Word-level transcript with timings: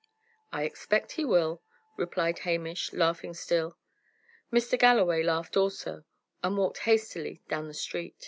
"I 0.51 0.63
expect 0.63 1.11
he 1.11 1.23
will," 1.25 1.61
replied 1.95 2.39
Hamish, 2.39 2.91
laughing 2.91 3.35
still. 3.35 3.77
Mr. 4.51 4.75
Galloway 4.79 5.21
laughed 5.21 5.55
also, 5.55 6.05
and 6.41 6.57
walked 6.57 6.79
hastily 6.89 7.43
down 7.49 7.67
the 7.67 7.75
street. 7.75 8.15